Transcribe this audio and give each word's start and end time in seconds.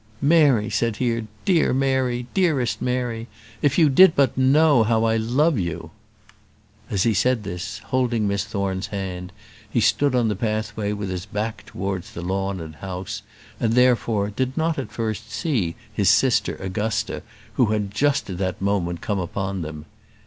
"Mary," 0.19 0.67
said 0.67 0.95
he; 0.95 1.27
"dear 1.45 1.75
Mary! 1.75 2.25
dearest 2.33 2.81
Mary! 2.81 3.27
if 3.61 3.77
you 3.77 3.87
did 3.87 4.15
but 4.15 4.35
know 4.35 4.81
how 4.81 5.03
I 5.03 5.15
love 5.15 5.59
you!" 5.59 5.91
As 6.89 7.03
he 7.03 7.13
said 7.13 7.43
this, 7.43 7.77
holding 7.93 8.27
Miss 8.27 8.43
Thorne's 8.43 8.87
hand, 8.87 9.31
he 9.69 9.79
stood 9.79 10.15
on 10.15 10.27
the 10.27 10.35
pathway 10.35 10.91
with 10.91 11.11
his 11.11 11.27
back 11.27 11.63
towards 11.67 12.13
the 12.13 12.23
lawn 12.23 12.59
and 12.59 12.77
house, 12.77 13.21
and, 13.59 13.73
therefore, 13.73 14.31
did 14.31 14.57
not 14.57 14.79
at 14.79 14.91
first 14.91 15.29
see 15.31 15.75
his 15.93 16.09
sister 16.09 16.55
Augusta, 16.55 17.21
who 17.53 17.67
had 17.67 17.91
just 17.91 18.27
at 18.27 18.39
that 18.39 18.59
moment 18.59 19.01
come 19.01 19.19
upon 19.19 19.61
them. 19.61 19.85